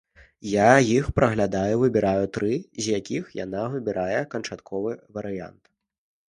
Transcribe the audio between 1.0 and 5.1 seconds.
праглядаю, выбіраю тры, з якіх яна выбірае канчатковы